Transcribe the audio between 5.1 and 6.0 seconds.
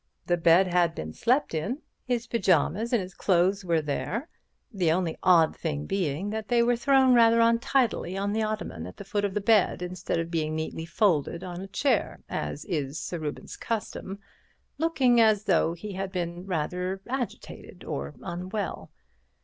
odd thing